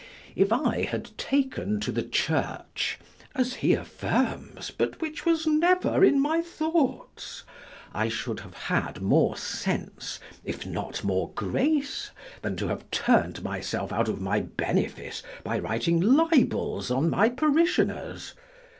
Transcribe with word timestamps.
If 0.35 0.51
I 0.51 0.81
had 0.81 1.15
taken 1.15 1.79
to 1.81 1.91
the 1.91 2.01
Church, 2.01 2.97
(as 3.35 3.53
he 3.61 3.73
affirms, 3.73 4.71
but 4.71 4.99
which 4.99 5.27
was 5.27 5.45
never 5.45 6.03
in 6.03 6.19
my 6.19 6.41
thoughts,) 6.41 7.43
I 7.93 8.09
should 8.09 8.39
have 8.39 8.55
had 8.55 8.99
more 9.03 9.37
sense, 9.37 10.19
if 10.43 10.65
not 10.65 11.03
more 11.03 11.29
grace, 11.35 12.09
than 12.41 12.55
to 12.55 12.67
have 12.69 12.89
turn'd 12.89 13.43
myself 13.43 13.93
out 13.93 14.09
of 14.09 14.19
my 14.19 14.39
benefice 14.39 15.21
by 15.43 15.59
writing 15.59 15.99
libels 16.01 16.89
on 16.89 17.07
my 17.07 17.29
parishioners. 17.29 18.33